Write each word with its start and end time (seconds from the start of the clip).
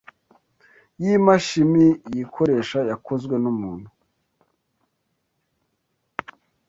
y’imashimi 1.01 1.85
yikoresha 2.15 2.79
yakozwe 2.91 3.35
n’umuntu 3.43 3.89